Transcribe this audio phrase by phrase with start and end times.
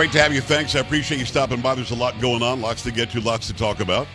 [0.00, 0.40] Great to have you.
[0.40, 0.74] Thanks.
[0.74, 1.74] I appreciate you stopping by.
[1.74, 4.08] There's a lot going on, lots to get to, lots to talk about.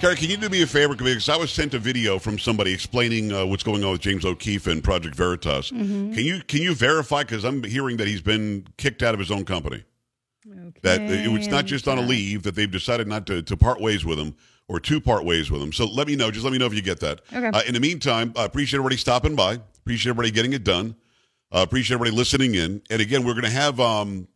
[0.00, 0.94] Carrie, can you do me a favor?
[0.94, 4.24] Because I was sent a video from somebody explaining uh, what's going on with James
[4.24, 5.72] O'Keefe and Project Veritas.
[5.72, 6.12] Mm-hmm.
[6.12, 7.24] Can you can you verify?
[7.24, 9.82] Because I'm hearing that he's been kicked out of his own company.
[10.48, 10.80] Okay.
[10.82, 14.04] That it's not just on a leave that they've decided not to, to part ways
[14.04, 14.36] with him
[14.68, 15.72] or to part ways with him.
[15.72, 16.30] So let me know.
[16.30, 17.22] Just let me know if you get that.
[17.34, 17.48] Okay.
[17.48, 19.58] Uh, in the meantime, I appreciate everybody stopping by.
[19.80, 20.94] Appreciate everybody getting it done.
[21.52, 22.80] Uh, appreciate everybody listening in.
[22.90, 24.28] And again, we're going to have um,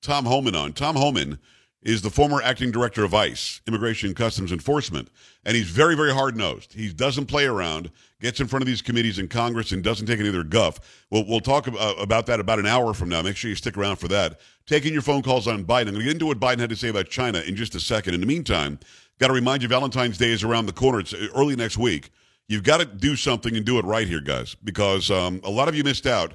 [0.00, 0.72] Tom Homan on.
[0.72, 1.38] Tom Homan
[1.82, 5.08] is the former acting director of ICE, Immigration and Customs Enforcement,
[5.44, 6.72] and he's very, very hard nosed.
[6.72, 7.90] He doesn't play around,
[8.22, 10.80] gets in front of these committees in Congress, and doesn't take any of their guff.
[11.10, 13.20] We'll, we'll talk uh, about that about an hour from now.
[13.20, 14.40] Make sure you stick around for that.
[14.66, 15.88] Taking your phone calls on Biden.
[15.88, 17.80] I'm going to get into what Biden had to say about China in just a
[17.80, 18.14] second.
[18.14, 18.78] In the meantime,
[19.18, 21.00] got to remind you Valentine's Day is around the corner.
[21.00, 22.10] It's early next week.
[22.48, 25.68] You've got to do something and do it right here, guys, because um, a lot
[25.68, 26.34] of you missed out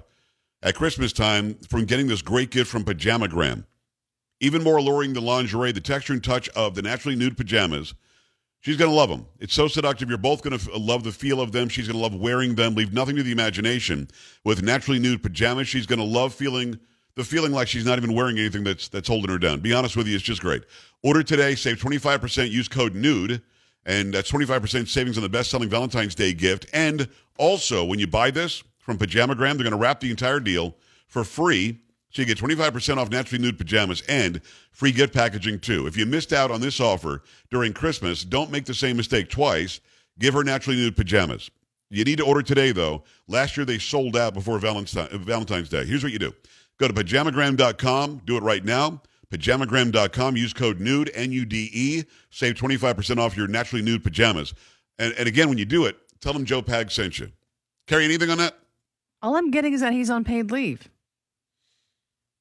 [0.61, 3.65] at Christmas time from getting this great gift from Pajamagram.
[4.41, 7.93] Even more alluring than lingerie, the texture and touch of the naturally nude pajamas.
[8.61, 9.25] She's going to love them.
[9.39, 10.09] It's so seductive.
[10.09, 11.69] You're both going to uh, love the feel of them.
[11.69, 12.75] She's going to love wearing them.
[12.75, 14.09] Leave nothing to the imagination.
[14.43, 16.79] With naturally nude pajamas, she's going to love feeling
[17.15, 19.59] the feeling like she's not even wearing anything that's that's holding her down.
[19.59, 20.63] Be honest with you, it's just great.
[21.03, 23.41] Order today, save 25%, use code NUDE,
[23.85, 26.65] and that's 25% savings on the best-selling Valentine's Day gift.
[26.73, 29.55] And also, when you buy this, from Pajamagram.
[29.55, 30.75] They're going to wrap the entire deal
[31.07, 31.79] for free.
[32.11, 35.85] So you get 25% off naturally nude pajamas and free gift packaging too.
[35.85, 39.79] If you missed out on this offer during Christmas, don't make the same mistake twice.
[40.17, 41.51] Give her naturally nude pajamas.
[41.91, 43.03] You need to order today though.
[43.27, 45.85] Last year they sold out before Valentine's Day.
[45.85, 46.33] Here's what you do.
[46.79, 48.21] Go to pajamagram.com.
[48.25, 49.03] Do it right now.
[49.31, 50.35] Pajamagram.com.
[50.35, 52.03] Use code NUDE, N-U-D-E.
[52.31, 54.55] Save 25% off your naturally nude pajamas.
[54.97, 57.31] And, and again, when you do it, tell them Joe Pag sent you.
[57.85, 58.55] Carrie anything on that?
[59.21, 60.89] All I'm getting is that he's on paid leave.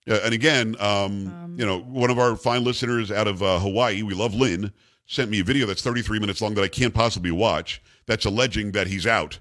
[0.06, 3.58] Yeah, and again, um, um, you know, one of our fine listeners out of uh,
[3.58, 4.72] Hawaii, we love Lynn,
[5.06, 7.82] sent me a video that's 33 minutes long that I can't possibly watch.
[8.06, 9.38] That's alleging that he's out.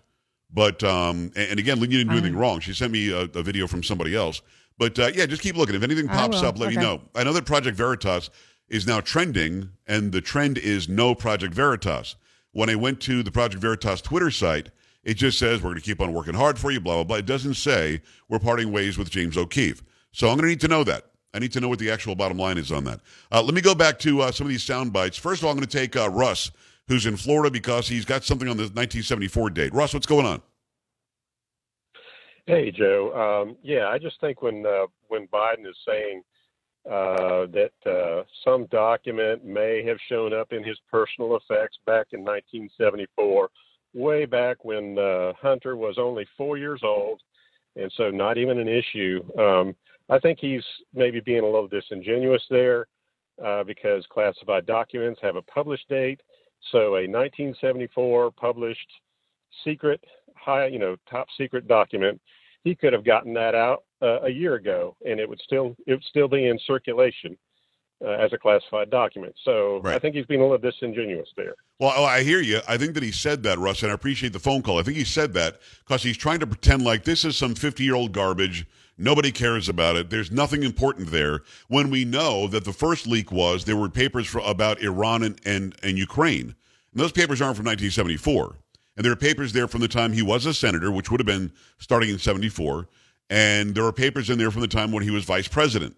[0.51, 2.59] But um, and, again, Lynn, you didn't do anything wrong.
[2.59, 4.41] She sent me a, a video from somebody else.
[4.77, 5.75] But uh, yeah, just keep looking.
[5.75, 6.77] If anything pops up, let okay.
[6.77, 7.01] me know.
[7.15, 8.29] I know that Project Veritas
[8.69, 12.15] is now trending, and the trend is no Project Veritas.
[12.51, 14.69] When I went to the Project Veritas Twitter site,
[15.07, 17.15] it just says we're going to keep on working hard for you, blah, blah, blah.
[17.15, 19.81] It doesn't say we're parting ways with James O'Keefe.
[20.11, 21.05] So I'm going to need to know that.
[21.33, 22.99] I need to know what the actual bottom line is on that.
[23.31, 25.17] Uh, let me go back to uh, some of these sound bites.
[25.17, 26.51] First of all, I'm going to take uh, Russ,
[26.89, 29.73] who's in Florida, because he's got something on the 1974 date.
[29.73, 30.41] Russ, what's going on?
[32.45, 33.45] Hey, Joe.
[33.47, 36.21] Um, yeah, I just think when uh, when Biden is saying
[36.85, 42.25] uh, that uh, some document may have shown up in his personal effects back in
[42.25, 43.49] 1974
[43.93, 47.21] way back when uh, Hunter was only four years old,
[47.75, 49.23] and so not even an issue.
[49.39, 49.75] Um,
[50.09, 52.87] I think he's maybe being a little disingenuous there
[53.43, 56.21] uh, because classified documents have a published date.
[56.71, 58.89] So a 1974 published
[59.63, 60.03] secret,
[60.35, 62.19] high, you know, top secret document,
[62.63, 65.93] he could have gotten that out uh, a year ago, and it would still it
[65.93, 67.37] would still be in circulation
[68.03, 69.35] uh, as a classified document.
[69.43, 69.95] So right.
[69.95, 71.55] I think he's being a little disingenuous there.
[71.79, 72.59] Well, oh, I hear you.
[72.67, 74.79] I think that he said that, Russ, and I appreciate the phone call.
[74.79, 77.83] I think he said that because he's trying to pretend like this is some 50
[77.83, 78.67] year old garbage.
[78.97, 80.09] Nobody cares about it.
[80.09, 81.41] There's nothing important there.
[81.67, 85.39] When we know that the first leak was there were papers for, about Iran and,
[85.45, 86.55] and, and Ukraine.
[86.91, 88.55] And those papers aren't from 1974.
[88.95, 91.27] And there are papers there from the time he was a senator, which would have
[91.27, 92.87] been starting in 74.
[93.29, 95.95] And there are papers in there from the time when he was vice president.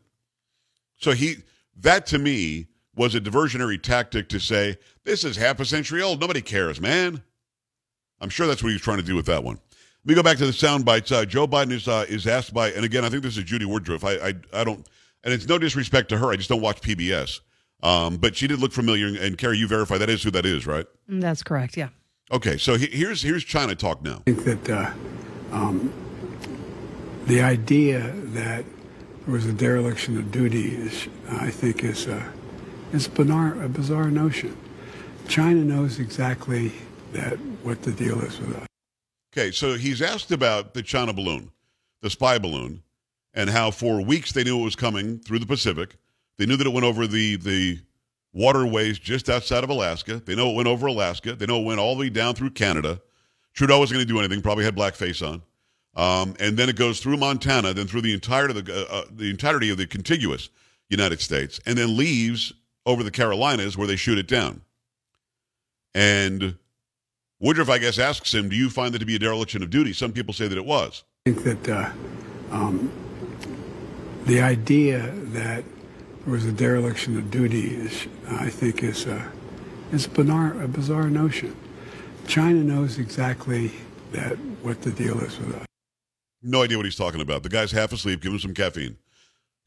[0.98, 1.38] So he
[1.82, 6.20] that to me was a diversionary tactic to say, this is half a century old.
[6.20, 7.24] Nobody cares, man.
[8.20, 9.56] I'm sure that's what he was trying to do with that one.
[9.56, 11.12] Let me go back to the sound bites.
[11.12, 13.66] Uh, Joe Biden is uh, is asked by, and again, I think this is Judy
[13.66, 14.04] Woodruff.
[14.04, 14.88] I, I, I don't,
[15.24, 16.32] and it's no disrespect to her.
[16.32, 17.42] I just don't watch PBS.
[17.82, 20.68] Um, but she did look familiar, and Carrie, you verify that is who that is,
[20.68, 20.86] right?
[21.10, 21.78] Mm, that's correct.
[21.78, 21.90] Yeah.
[22.32, 24.22] Okay, so he, here's here's China talk now.
[24.28, 24.92] I think that uh,
[25.52, 25.94] um,
[27.26, 28.66] the idea that
[29.30, 32.32] was a dereliction of duty, is, I think, is a,
[32.92, 34.56] is bizarre, a bizarre notion.
[35.28, 36.72] China knows exactly
[37.14, 38.68] that what the deal is with us.
[39.34, 41.52] Okay, so he's asked about the China balloon,
[42.02, 42.82] the spy balloon,
[43.34, 45.96] and how for weeks they knew it was coming through the Pacific.
[46.38, 47.80] They knew that it went over the the
[48.34, 50.22] waterways just outside of Alaska.
[50.26, 51.36] They know it went over Alaska.
[51.36, 53.02] They know it went all the way down through Canada.
[53.54, 54.42] Trudeau wasn't going to do anything.
[54.42, 55.42] Probably had blackface on.
[55.96, 59.06] Um, and then it goes through Montana, then through the entirety of the, uh, uh,
[59.12, 60.50] the entirety of the contiguous
[60.90, 62.54] United States, and then leaves
[62.86, 64.62] over the Carolinas where they shoot it down.
[65.94, 66.56] And
[67.40, 69.94] Woodruff, I guess, asks him, "Do you find that to be a dereliction of duty?"
[69.94, 71.04] Some people say that it was.
[71.26, 71.92] I think that uh,
[72.52, 72.92] um,
[74.26, 75.64] the idea that
[76.24, 79.32] there was a dereliction of duty is, I think, is a,
[79.92, 81.56] is a bizarre, a bizarre notion.
[82.28, 83.72] China knows exactly
[84.12, 85.69] that what the deal is with us.
[86.42, 87.44] No idea what he's talking about.
[87.44, 88.22] The guy's half asleep.
[88.22, 88.98] Give him some caffeine.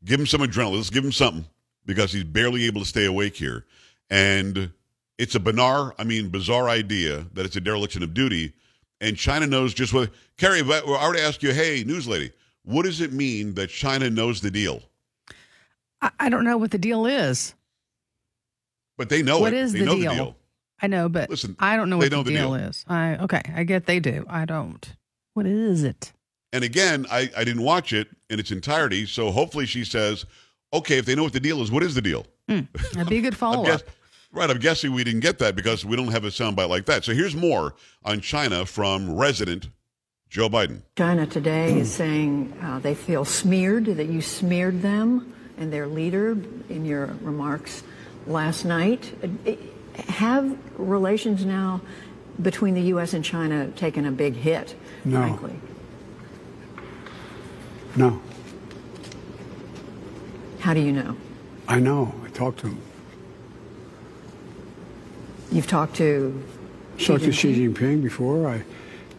[0.05, 0.77] Give him some adrenaline.
[0.77, 1.45] Let's give him something
[1.87, 3.65] because he's barely able to stay awake here.
[4.11, 4.71] And
[5.19, 8.53] it's a bizarre, I mean, bizarre idea that it's a dereliction of duty.
[9.01, 10.11] And China knows just what.
[10.39, 12.33] Carrie, I already asked you, hey, news lady,
[12.65, 14.81] what does it mean that China knows the deal?
[16.01, 17.55] I, I don't know what the deal is.
[18.97, 19.59] But they know What it.
[19.61, 20.11] is they the know deal?
[20.11, 20.37] the deal.
[20.81, 22.69] I know, but Listen, I don't know what know the the deal, deal.
[22.69, 22.85] is.
[22.89, 24.25] I okay, I get they do.
[24.29, 24.95] I don't.
[25.35, 26.13] What is it?
[26.53, 29.07] And again, I, I didn't watch it in its entirety.
[29.07, 30.27] So hopefully she says,
[30.73, 32.27] okay, if they know what the deal is, what is the deal?
[32.49, 33.89] That'd be a good I'm follow guess- up.
[34.33, 34.51] right.
[34.51, 37.05] I'm guessing we didn't get that because we don't have a soundbite like that.
[37.05, 39.69] So here's more on China from resident
[40.29, 40.83] Joe Biden.
[40.97, 46.33] China today is saying uh, they feel smeared, that you smeared them and their leader
[46.71, 47.83] in your remarks
[48.27, 49.13] last night.
[49.47, 49.53] Uh,
[50.09, 51.83] Have relations now
[52.41, 53.13] between the U.S.
[53.13, 54.75] and China taken a big hit,
[55.05, 55.19] No.
[55.19, 55.55] frankly?
[57.97, 58.21] No,
[60.61, 61.17] How do you know?
[61.69, 62.15] I know.
[62.25, 62.79] I talked to him.
[65.51, 66.43] You've talked to
[66.99, 68.49] Talked to Xi Jinping before.
[68.49, 68.65] I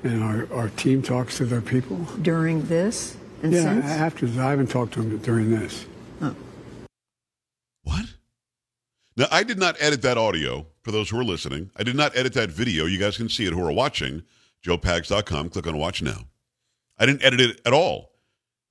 [0.03, 1.97] and our, our team talks to their people.
[2.21, 3.85] during this and Yeah, since?
[3.85, 5.85] after I haven't talked to him during this.
[6.21, 6.35] Oh.
[7.83, 8.05] What?
[9.15, 11.69] Now, I did not edit that audio for those who are listening.
[11.77, 12.85] I did not edit that video.
[12.85, 14.23] You guys can see it who are watching.
[14.65, 15.49] JoePags.com.
[15.49, 16.27] Click on watch now.
[16.97, 18.12] I didn't edit it at all.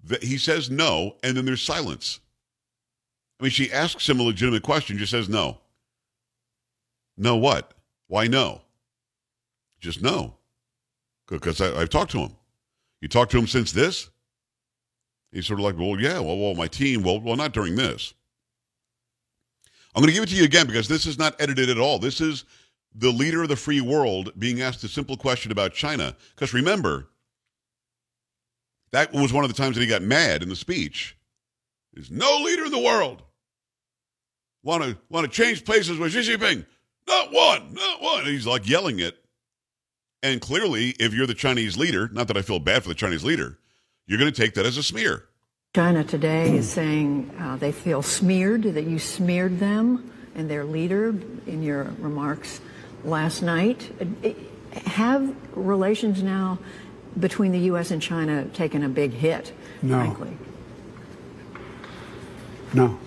[0.04, 2.20] The- He says no, and then there's silence.
[3.40, 5.58] I mean, she asks him a legitimate question, just says no.
[7.16, 7.72] No what?
[8.06, 8.62] Why no?
[9.80, 10.36] Just no.
[11.28, 12.36] Because I've talked to him.
[13.00, 14.10] You talked to him since this?
[15.32, 18.14] He's sort of like, well, yeah, well, well, my team, well, well, not during this.
[19.94, 21.98] I'm going to give it to you again because this is not edited at all.
[21.98, 22.44] This is
[22.94, 26.14] the leader of the free world being asked a simple question about China.
[26.34, 27.08] Because remember,
[28.92, 31.16] that was one of the times that he got mad in the speech.
[31.92, 33.22] There's no leader in the world
[34.62, 36.64] want to want to change places with Xi Jinping.
[37.06, 38.24] Not one, not one.
[38.24, 39.18] He's like yelling it.
[40.22, 43.24] And clearly, if you're the Chinese leader, not that I feel bad for the Chinese
[43.24, 43.58] leader,
[44.06, 45.24] you're going to take that as a smear.
[45.74, 51.08] China today is saying uh, they feel smeared, that you smeared them and their leader
[51.46, 52.60] in your remarks
[53.04, 53.90] last night.
[54.86, 56.58] Have relations now
[57.18, 57.90] between the U.S.
[57.90, 59.98] and China taken a big hit, No.
[59.98, 60.36] frankly?
[62.74, 62.98] No,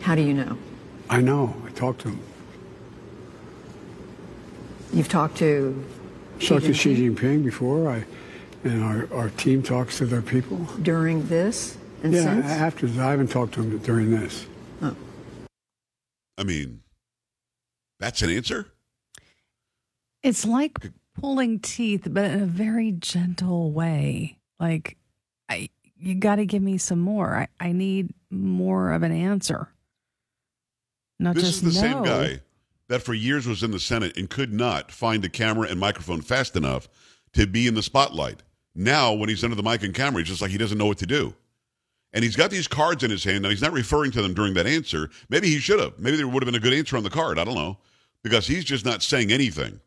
[0.00, 0.56] How do you know?
[1.10, 1.54] I know.
[1.66, 2.20] I talked to him.
[4.92, 5.84] You've talked to
[6.38, 7.90] Xi Talked to Xi Jinping Jinping before.
[7.90, 8.04] I
[8.64, 10.56] and our, our team talks to their people.
[10.82, 12.46] during this and yeah, since?
[12.46, 14.46] after I haven't talked to him during this.
[14.82, 14.96] Oh.
[16.38, 16.80] I mean,
[18.00, 18.72] that's an answer?
[20.22, 20.90] It's like
[21.20, 24.38] pulling teeth, but in a very gentle way.
[24.58, 24.96] Like,
[25.48, 27.36] I you got to give me some more.
[27.36, 29.68] I, I need more of an answer.
[31.18, 31.92] Not This just is the no.
[31.94, 32.40] same guy
[32.88, 36.20] that for years was in the Senate and could not find a camera and microphone
[36.20, 36.88] fast enough
[37.32, 38.42] to be in the spotlight.
[38.74, 40.98] Now, when he's under the mic and camera, he's just like he doesn't know what
[40.98, 41.34] to do.
[42.12, 44.54] And he's got these cards in his hand, and he's not referring to them during
[44.54, 45.10] that answer.
[45.28, 45.98] Maybe he should have.
[45.98, 47.38] Maybe there would have been a good answer on the card.
[47.38, 47.78] I don't know.
[48.22, 49.80] Because he's just not saying anything.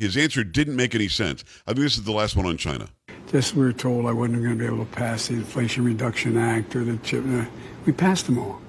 [0.00, 1.44] His answer didn't make any sense.
[1.66, 2.88] I think this is the last one on China.
[3.30, 6.38] Just we were told I wasn't going to be able to pass the Inflation Reduction
[6.38, 7.22] Act or the chip.
[7.28, 7.44] uh,
[7.84, 8.60] We passed them all,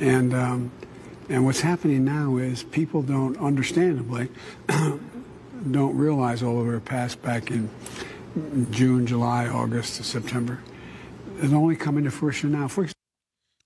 [0.00, 0.72] and um,
[1.28, 4.30] and what's happening now is people don't, understandably,
[5.70, 7.68] don't realize all of it passed back in
[8.70, 10.60] June, July, August, September.
[11.40, 12.68] It's only coming to fruition now.
[12.68, 12.88] For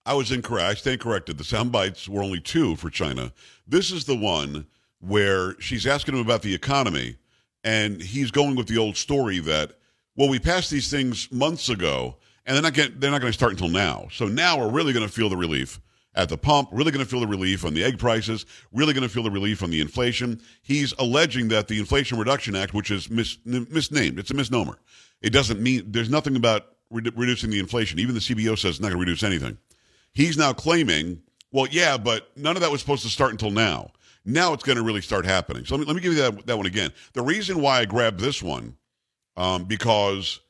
[0.05, 0.69] I was incorrect.
[0.69, 1.39] I stand corrected.
[1.39, 3.33] The sound bites were only two for China.
[3.69, 4.67] This is the one
[5.01, 7.17] where she's asking him about the economy,
[7.65, 9.73] and he's going with the old story that,
[10.17, 13.37] well, we passed these things months ago, and they're not get, they're not going to
[13.37, 14.09] start until now.
[14.13, 15.81] So now we're really going to feel the relief
[16.15, 16.69] at the pump.
[16.73, 18.45] Really going to feel the relief on the egg prices.
[18.73, 20.41] Really going to feel the relief on the inflation.
[20.63, 24.79] He's alleging that the Inflation Reduction Act, which is mis, misnamed, it's a misnomer.
[25.23, 27.99] It doesn't mean there's nothing about redu- reducing the inflation.
[27.99, 29.59] Even the CBO says it's not going to reduce anything.
[30.13, 33.93] He's now claiming, well, yeah, but none of that was supposed to start until now.
[34.29, 35.65] Now it's going to really start happening.
[35.65, 36.93] So let me, let me give you that, that one again.
[37.15, 38.77] The reason why I grabbed this one,
[39.37, 40.41] um, because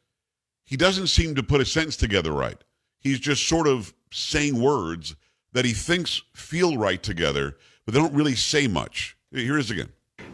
[0.64, 2.58] he doesn't seem to put a sentence together right.
[3.00, 5.14] He's just sort of saying words
[5.52, 9.16] that he thinks feel right together, but they don't really say much.
[9.32, 9.88] Here it is again.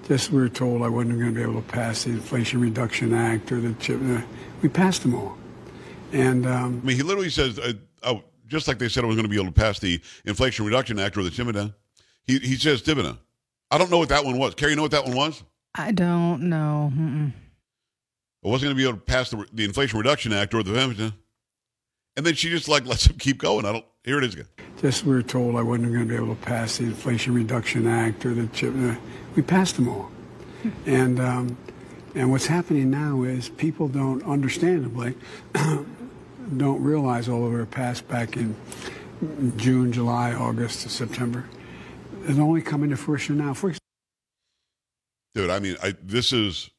[0.09, 3.13] just we were told I wasn't going to be able to pass the Inflation Reduction
[3.13, 4.01] Act or the chip.
[4.03, 4.23] uh,
[4.63, 5.37] We passed them all,
[6.13, 9.17] And um, I mean, he literally says, uh, "Oh, just like they said I was
[9.17, 11.75] going to be able to pass the Inflation Reduction Act or the dividend."
[12.27, 13.19] He he says dividend.
[13.75, 14.55] I don't know what that one was.
[14.55, 15.43] Carrie, you know what that one was?
[15.75, 16.93] I don't know.
[16.97, 17.33] Mm-mm.
[18.45, 20.73] I wasn't going to be able to pass the, the Inflation Reduction Act or the
[20.73, 21.15] dividend.
[22.17, 23.65] And then she just like lets him keep going.
[23.67, 23.85] I don't.
[24.05, 24.47] Here it is again.
[24.81, 27.87] just we were told I wasn't going to be able to pass the Inflation Reduction
[27.89, 28.73] Act or the chip.
[28.77, 28.95] uh,
[29.35, 30.11] We passed them all.
[30.87, 31.57] And um,
[32.15, 35.15] and what's happening now is people don't, understandably,
[36.57, 38.55] don't realize all of our passed back in
[39.57, 41.45] June, July, August, September.
[42.27, 43.55] It's only coming to fruition now.
[43.55, 43.73] For
[45.35, 45.51] dude.
[45.51, 46.71] I mean, I this is,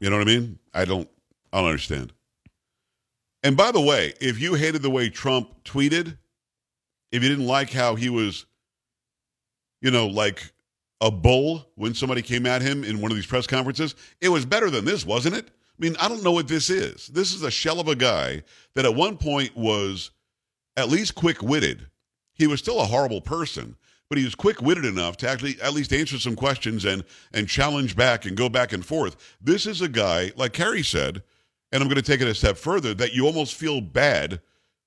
[0.00, 0.58] you know what I mean?
[0.72, 1.08] I don't,
[1.52, 2.12] I don't understand.
[3.42, 6.16] And by the way, if you hated the way Trump tweeted,
[7.10, 8.46] if you didn't like how he was,
[9.80, 10.52] you know, like
[11.00, 14.46] a bull when somebody came at him in one of these press conferences, it was
[14.46, 15.46] better than this, wasn't it?
[15.48, 17.08] I mean, I don't know what this is.
[17.08, 20.12] This is a shell of a guy that at one point was
[20.76, 21.88] at least quick witted.
[22.34, 23.76] He was still a horrible person,
[24.12, 27.02] but he was quick witted enough to actually at least answer some questions and
[27.32, 29.16] and challenge back and go back and forth.
[29.40, 31.22] This is a guy, like Carrie said,
[31.72, 34.42] and I'm going to take it a step further, that you almost feel bad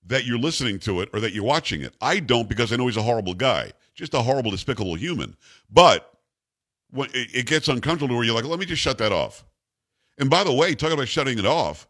[0.05, 1.95] that you're listening to it or that you're watching it.
[1.99, 5.35] I don't because I know he's a horrible guy, just a horrible, despicable human.
[5.71, 6.07] But
[6.91, 9.43] when it, gets uncomfortable where you're like, let me just shut that off.
[10.19, 11.87] And by the way, talking about shutting it off,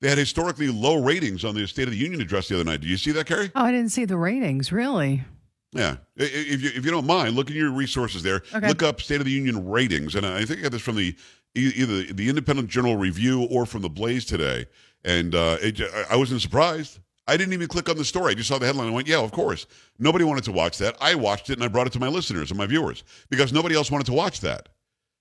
[0.00, 2.80] they had historically low ratings on the State of the Union address the other night.
[2.80, 3.52] Did you see that, Carrie?
[3.54, 4.72] Oh, I didn't see the ratings.
[4.72, 5.24] Really?
[5.72, 5.96] Yeah.
[6.16, 8.42] If you, if you don't mind, look at your resources there.
[8.54, 8.68] Okay.
[8.68, 10.14] Look up State of the Union ratings.
[10.14, 11.16] And I think I got this from the
[11.54, 14.66] either the Independent Journal Review or from the Blaze today.
[15.04, 16.98] And uh, it, I wasn't surprised.
[17.26, 18.32] I didn't even click on the story.
[18.32, 19.66] I just saw the headline and went, yeah, of course.
[19.98, 20.96] Nobody wanted to watch that.
[21.00, 23.76] I watched it and I brought it to my listeners and my viewers because nobody
[23.76, 24.68] else wanted to watch that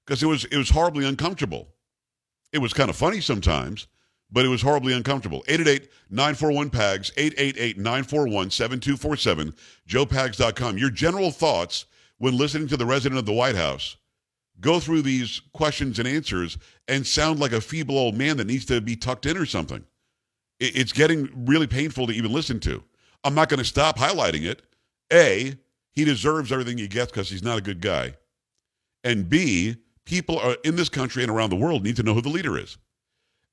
[0.06, 1.68] because it was it was horribly uncomfortable.
[2.52, 3.88] It was kind of funny sometimes,
[4.32, 5.44] but it was horribly uncomfortable.
[5.48, 9.54] 888-941-PAGS, 888-941-7247,
[9.88, 10.78] joepags.com.
[10.78, 11.86] Your general thoughts
[12.18, 13.96] when listening to the resident of the White House
[14.62, 16.58] go through these questions and answers
[16.88, 19.84] and sound like a feeble old man that needs to be tucked in or something.
[20.60, 22.84] It's getting really painful to even listen to.
[23.24, 24.62] I'm not going to stop highlighting it.
[25.12, 25.56] A,
[25.94, 28.14] he deserves everything he gets because he's not a good guy.
[29.04, 32.22] And B, people are in this country and around the world need to know who
[32.22, 32.78] the leader is.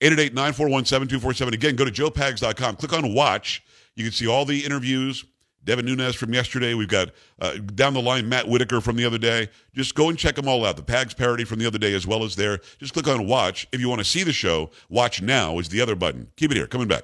[0.00, 1.54] 888-941-7247.
[1.54, 2.76] Again, go to joepags.com.
[2.76, 3.62] Click on watch.
[3.94, 5.24] You can see all the interviews.
[5.64, 6.74] Devin Nunes from yesterday.
[6.74, 7.10] We've got
[7.40, 9.48] uh, down the line Matt Whitaker from the other day.
[9.74, 10.76] Just go and check them all out.
[10.76, 12.60] The Pags parody from the other day as well as there.
[12.78, 13.66] Just click on watch.
[13.72, 16.28] If you want to see the show, watch now is the other button.
[16.36, 16.68] Keep it here.
[16.68, 17.02] Coming back.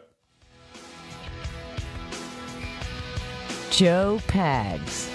[3.71, 5.12] Joe Pags.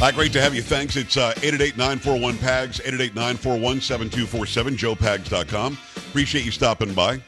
[0.00, 0.62] Hi, great to have you.
[0.62, 0.94] Thanks.
[0.94, 5.76] It's uh, 888-941-PAGS, 888-941-7247, joepags.com.
[5.96, 7.20] Appreciate you stopping by.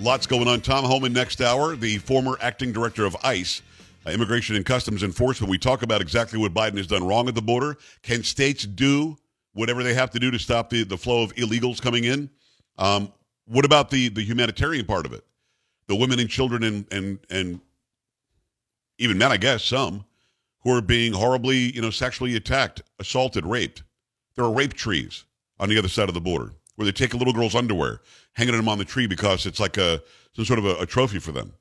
[0.00, 0.60] Lots going on.
[0.60, 3.62] Tom Homan next hour, the former acting director of ICE,
[4.04, 5.48] uh, Immigration and Customs Enforcement.
[5.48, 7.78] We talk about exactly what Biden has done wrong at the border.
[8.02, 9.16] Can states do
[9.52, 12.28] whatever they have to do to stop the, the flow of illegals coming in?
[12.76, 13.12] Um,
[13.44, 15.24] what about the, the humanitarian part of it?
[15.86, 17.60] The women and children and, and, and
[18.98, 20.04] even men, I guess, some,
[20.66, 23.84] who are being horribly, you know, sexually attacked, assaulted, raped.
[24.34, 25.22] There are rape trees
[25.60, 28.00] on the other side of the border where they take a little girl's underwear,
[28.32, 30.02] hanging them on the tree because it's like a
[30.34, 31.52] some sort of a, a trophy for them.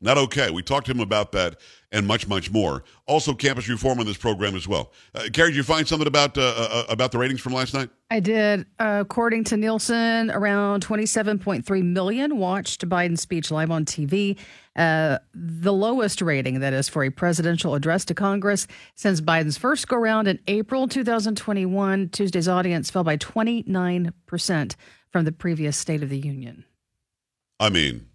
[0.00, 0.50] Not okay.
[0.50, 1.56] We talked to him about that
[1.90, 2.84] and much, much more.
[3.06, 4.92] Also, campus reform on this program as well.
[5.12, 7.90] Uh, Carrie, did you find something about uh, uh, about the ratings from last night?
[8.10, 8.66] I did.
[8.78, 14.38] Uh, according to Nielsen, around 27.3 million watched Biden's speech live on TV.
[14.76, 19.88] Uh, the lowest rating, that is, for a presidential address to Congress since Biden's first
[19.88, 22.10] go round in April 2021.
[22.10, 24.74] Tuesday's audience fell by 29%
[25.10, 26.64] from the previous State of the Union.
[27.58, 28.06] I mean,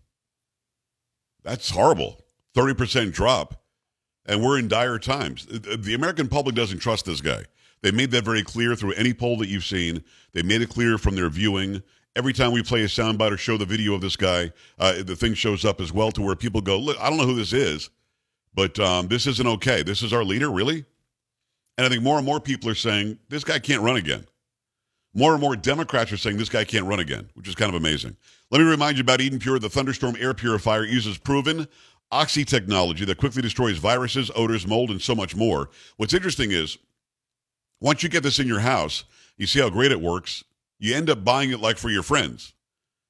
[1.44, 2.22] that's horrible.
[2.56, 3.62] 30% drop.
[4.26, 5.46] And we're in dire times.
[5.46, 7.44] The American public doesn't trust this guy.
[7.82, 10.04] They made that very clear through any poll that you've seen.
[10.32, 11.84] They made it clear from their viewing.
[12.16, 15.18] Every time we play a soundbite or show the video of this guy, uh, the
[15.18, 17.52] thing shows up as well to where people go, Look, I don't know who this
[17.52, 17.90] is,
[18.54, 19.84] but um, this isn't okay.
[19.84, 20.86] This is our leader, really?
[21.78, 24.26] And I think more and more people are saying, this guy can't run again.
[25.13, 27.75] More and more Democrats are saying this guy can't run again, which is kind of
[27.75, 28.15] amazing.
[28.51, 29.60] Let me remind you about Eden Pure.
[29.60, 31.67] The Thunderstorm air purifier uses proven
[32.12, 35.70] oxy technology that quickly destroys viruses, odors, mold, and so much more.
[35.98, 36.77] What's interesting is
[37.79, 39.03] Once you get this in your house,
[39.38, 40.43] you see how great it works.
[40.79, 42.53] You end up buying it like for your friends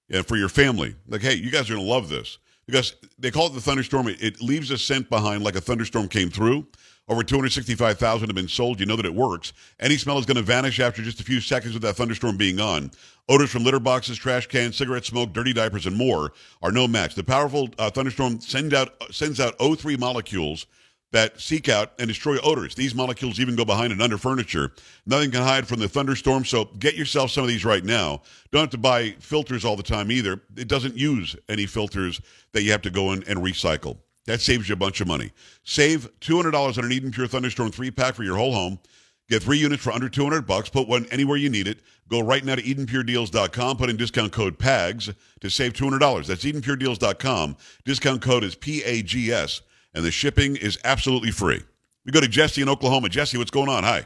[0.10, 0.96] and for your family.
[1.08, 4.08] Like, hey, you guys are going to love this because they call it the thunderstorm.
[4.08, 6.66] It, it leaves a scent behind like a thunderstorm came through.
[7.10, 8.80] Over 265,000 have been sold.
[8.80, 9.52] You know that it works.
[9.80, 12.62] Any smell is going to vanish after just a few seconds with that thunderstorm being
[12.62, 12.92] on.
[13.28, 16.32] Odors from litter boxes, trash cans, cigarette smoke, dirty diapers, and more
[16.62, 17.16] are no match.
[17.16, 20.66] The powerful uh, thunderstorm send out, sends out O3 molecules
[21.12, 22.74] that seek out and destroy odors.
[22.74, 24.72] These molecules even go behind and under furniture.
[25.06, 28.22] Nothing can hide from the thunderstorm, so get yourself some of these right now.
[28.52, 30.42] Don't have to buy filters all the time either.
[30.58, 32.20] It doesn't use any filters
[32.54, 33.98] that you have to go in and recycle.
[34.26, 35.32] That saves you a bunch of money.
[35.64, 38.80] Save $200 on an Eden Pure Thunderstorm 3-pack for your whole home.
[39.30, 40.70] Get three units for under 200 bucks.
[40.70, 41.80] Put one anywhere you need it.
[42.10, 43.78] Go right now to EdenPureDeals.com.
[43.78, 46.28] Put in discount code PAGS to save $200.
[46.28, 47.58] That's EdenPureDeals.com.
[47.86, 49.62] Discount code is P-A-G-S
[49.94, 51.62] and the shipping is absolutely free.
[52.06, 53.10] We go to Jesse in Oklahoma.
[53.10, 53.84] Jesse, what's going on?
[53.84, 54.06] Hi.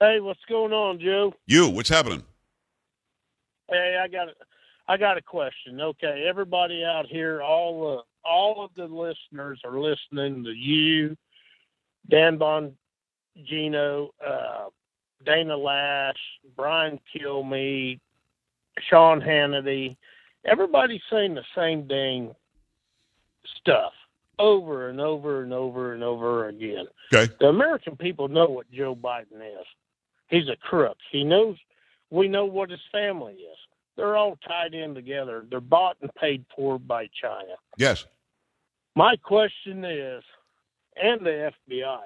[0.00, 1.34] Hey, what's going on, Joe?
[1.46, 2.22] You, what's happening?
[3.68, 4.28] Hey, I got
[4.88, 5.80] I got a question.
[5.80, 11.16] Okay, everybody out here, all uh, all of the listeners are listening to you,
[12.10, 14.64] Dan Bongino, uh,
[15.24, 16.14] Dana Loesch,
[16.56, 18.00] Brian Kilmeade,
[18.88, 19.96] Sean Hannity.
[20.46, 22.34] Everybody's saying the same dang
[23.60, 23.92] stuff
[24.38, 26.86] over and over and over and over again.
[27.12, 27.32] Okay.
[27.40, 29.66] The American people know what Joe Biden is.
[30.28, 30.96] He's a crook.
[31.10, 31.56] He knows
[32.10, 33.58] we know what his family is.
[33.98, 35.44] They're all tied in together.
[35.50, 37.56] They're bought and paid for by China.
[37.76, 38.06] Yes.
[38.94, 40.22] My question is,
[40.96, 42.04] and the FBI,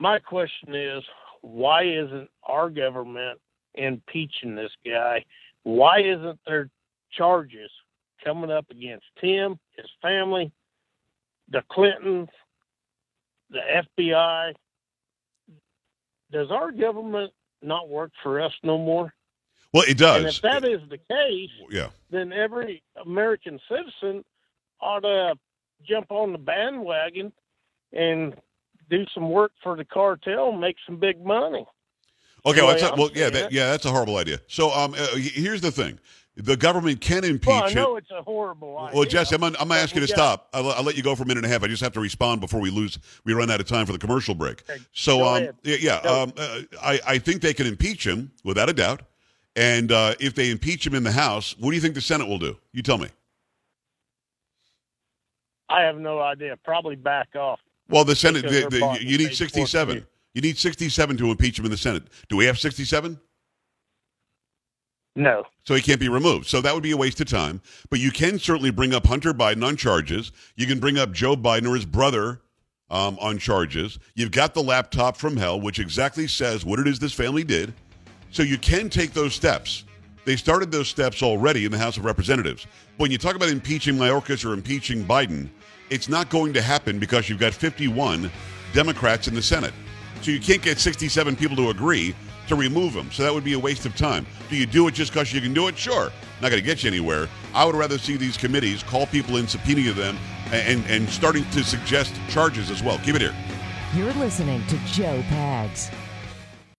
[0.00, 1.04] my question is,
[1.42, 3.38] why isn't our government
[3.74, 5.24] impeaching this guy?
[5.62, 6.70] Why isn't there
[7.12, 7.70] charges
[8.24, 10.50] coming up against him, his family,
[11.50, 12.28] the Clintons,
[13.50, 13.60] the
[14.00, 14.54] FBI.
[16.30, 19.12] Does our government not work for us no more?
[19.72, 20.16] Well, it does.
[20.16, 21.88] And if that is the case, yeah.
[22.10, 24.24] then every American citizen
[24.80, 25.34] ought to
[25.86, 27.32] jump on the bandwagon
[27.92, 28.34] and
[28.88, 31.66] do some work for the cartel and make some big money.
[32.46, 34.40] Okay, well, a, well yeah, that, yeah, that's a horrible idea.
[34.46, 35.98] So, um, uh, here's the thing:
[36.36, 38.04] the government can impeach well, I know it.
[38.04, 38.96] it's a horrible idea.
[38.96, 40.48] Well, Jesse, I'm, I'm going to ask you to stop.
[40.54, 41.64] I'll, I'll, let you go for a minute and a half.
[41.64, 42.98] I just have to respond before we lose.
[43.24, 44.62] We run out of time for the commercial break.
[44.70, 44.80] Okay.
[44.92, 48.72] So, um, yeah, yeah um, uh, I, I think they can impeach him without a
[48.72, 49.02] doubt.
[49.58, 52.28] And uh, if they impeach him in the House, what do you think the Senate
[52.28, 52.56] will do?
[52.72, 53.08] You tell me.
[55.68, 56.56] I have no idea.
[56.64, 57.58] Probably back off.
[57.88, 60.06] Well, the Senate, the, the, you need 67.
[60.34, 62.04] You need 67 to impeach him in the Senate.
[62.28, 63.18] Do we have 67?
[65.16, 65.42] No.
[65.64, 66.46] So he can't be removed.
[66.46, 67.60] So that would be a waste of time.
[67.90, 70.30] But you can certainly bring up Hunter Biden on charges.
[70.54, 72.42] You can bring up Joe Biden or his brother
[72.90, 73.98] um, on charges.
[74.14, 77.74] You've got the laptop from hell, which exactly says what it is this family did.
[78.30, 79.84] So you can take those steps.
[80.24, 82.66] They started those steps already in the House of Representatives.
[82.98, 85.48] When you talk about impeaching Mayorkas or impeaching Biden,
[85.90, 88.30] it's not going to happen because you've got 51
[88.74, 89.72] Democrats in the Senate.
[90.20, 92.14] So you can't get 67 people to agree
[92.48, 93.10] to remove him.
[93.12, 94.26] So that would be a waste of time.
[94.50, 95.78] Do you do it just because you can do it?
[95.78, 96.10] Sure.
[96.40, 97.28] Not going to get you anywhere.
[97.54, 100.18] I would rather see these committees call people in, subpoena them,
[100.52, 102.98] and, and starting to suggest charges as well.
[102.98, 103.34] Keep it here.
[103.94, 105.90] You're listening to Joe Pags.